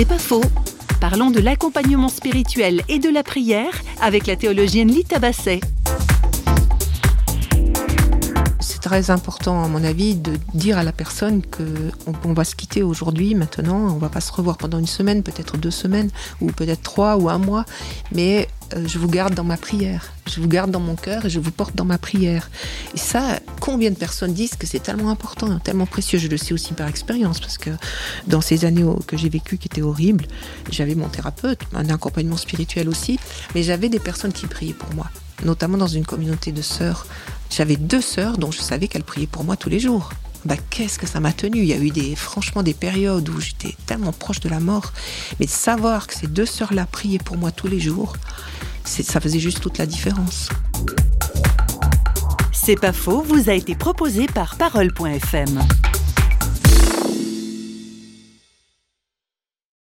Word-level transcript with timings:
C'est 0.00 0.08
pas 0.08 0.18
faux. 0.18 0.40
Parlons 0.98 1.30
de 1.30 1.40
l'accompagnement 1.40 2.08
spirituel 2.08 2.80
et 2.88 2.98
de 2.98 3.10
la 3.10 3.22
prière 3.22 3.82
avec 4.00 4.26
la 4.26 4.34
théologienne 4.34 4.88
Lita 4.88 5.18
Basset. 5.18 5.60
Très 8.90 9.12
important, 9.12 9.62
à 9.62 9.68
mon 9.68 9.84
avis, 9.84 10.16
de 10.16 10.32
dire 10.52 10.76
à 10.76 10.82
la 10.82 10.90
personne 10.90 11.42
que 11.42 11.62
on, 12.24 12.32
va 12.32 12.42
se 12.42 12.56
quitter 12.56 12.82
aujourd'hui, 12.82 13.36
maintenant, 13.36 13.94
on 13.94 13.98
va 13.98 14.08
pas 14.08 14.20
se 14.20 14.32
revoir 14.32 14.56
pendant 14.56 14.80
une 14.80 14.88
semaine, 14.88 15.22
peut-être 15.22 15.56
deux 15.56 15.70
semaines, 15.70 16.10
ou 16.40 16.46
peut-être 16.50 16.82
trois 16.82 17.16
ou 17.16 17.28
un 17.28 17.38
mois, 17.38 17.64
mais 18.10 18.48
euh, 18.74 18.82
je 18.88 18.98
vous 18.98 19.06
garde 19.06 19.32
dans 19.34 19.44
ma 19.44 19.56
prière, 19.56 20.12
je 20.26 20.40
vous 20.40 20.48
garde 20.48 20.72
dans 20.72 20.80
mon 20.80 20.96
cœur 20.96 21.24
et 21.24 21.30
je 21.30 21.38
vous 21.38 21.52
porte 21.52 21.76
dans 21.76 21.84
ma 21.84 21.98
prière. 21.98 22.50
Et 22.92 22.98
ça, 22.98 23.38
combien 23.60 23.90
de 23.90 23.94
personnes 23.94 24.32
disent 24.32 24.56
que 24.56 24.66
c'est 24.66 24.80
tellement 24.80 25.10
important, 25.10 25.60
tellement 25.60 25.86
précieux 25.86 26.18
Je 26.18 26.26
le 26.26 26.36
sais 26.36 26.52
aussi 26.52 26.72
par 26.72 26.88
expérience, 26.88 27.38
parce 27.38 27.58
que 27.58 27.70
dans 28.26 28.40
ces 28.40 28.64
années 28.64 28.84
que 29.06 29.16
j'ai 29.16 29.28
vécues 29.28 29.56
qui 29.56 29.68
étaient 29.68 29.82
horribles, 29.82 30.26
j'avais 30.68 30.96
mon 30.96 31.08
thérapeute, 31.08 31.60
un 31.74 31.88
accompagnement 31.90 32.36
spirituel 32.36 32.88
aussi, 32.88 33.20
mais 33.54 33.62
j'avais 33.62 33.88
des 33.88 34.00
personnes 34.00 34.32
qui 34.32 34.48
priaient 34.48 34.72
pour 34.72 34.92
moi, 34.96 35.08
notamment 35.44 35.78
dans 35.78 35.86
une 35.86 36.04
communauté 36.04 36.50
de 36.50 36.62
sœurs. 36.62 37.06
J'avais 37.50 37.76
deux 37.76 38.00
sœurs 38.00 38.38
dont 38.38 38.50
je 38.50 38.60
savais 38.60 38.88
qu'elles 38.88 39.04
priaient 39.04 39.26
pour 39.26 39.44
moi 39.44 39.56
tous 39.56 39.68
les 39.68 39.80
jours 39.80 40.10
bah, 40.44 40.54
qu'est-ce 40.70 40.98
que 40.98 41.06
ça 41.06 41.20
m'a 41.20 41.32
tenu? 41.32 41.58
Il 41.58 41.66
y 41.66 41.72
a 41.72 41.76
eu 41.76 41.90
des, 41.90 42.16
franchement 42.16 42.62
des 42.62 42.72
périodes 42.72 43.28
où 43.28 43.40
j'étais 43.40 43.76
tellement 43.86 44.12
proche 44.12 44.40
de 44.40 44.48
la 44.48 44.60
mort. 44.60 44.92
Mais 45.38 45.46
de 45.46 45.50
savoir 45.50 46.06
que 46.06 46.14
ces 46.14 46.26
deux 46.26 46.46
sœurs-là 46.46 46.86
priaient 46.86 47.18
pour 47.18 47.36
moi 47.36 47.50
tous 47.50 47.66
les 47.66 47.80
jours, 47.80 48.16
ça 48.84 49.20
faisait 49.20 49.38
juste 49.38 49.60
toute 49.60 49.78
la 49.78 49.86
différence. 49.86 50.48
C'est 52.52 52.80
pas 52.80 52.92
faux, 52.92 53.22
vous 53.22 53.50
a 53.50 53.52
été 53.52 53.74
proposé 53.74 54.26
par 54.26 54.56
Parole.fm. 54.56 55.60